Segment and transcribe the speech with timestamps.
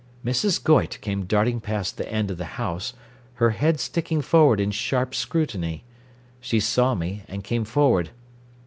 [0.25, 0.63] Mrs.
[0.63, 2.93] Goyte came darting past the end of the house,
[3.35, 5.83] her head sticking forward in sharp scrutiny.
[6.39, 8.09] She saw me, and came forward.